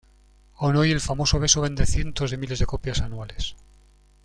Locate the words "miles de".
2.37-2.65